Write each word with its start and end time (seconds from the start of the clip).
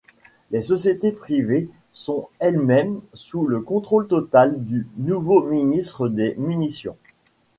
Les 0.49 0.61
sociétés 0.63 1.11
privées 1.11 1.69
sont 1.93 2.27
elles-mêmes 2.39 3.01
sous 3.13 3.45
le 3.45 3.59
contrôle 3.59 4.07
total 4.07 4.63
du 4.65 4.87
nouveau 4.97 5.43
ministre 5.47 6.07
des 6.07 6.33
Munitions. 6.39 6.97